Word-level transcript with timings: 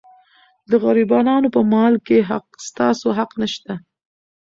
د 0.69 0.71
غریبانو 0.83 1.47
په 1.55 1.61
مال 1.71 1.93
کې 2.05 2.17
ستاسو 2.67 3.07
حق 3.17 3.31
نشته. 3.41 3.73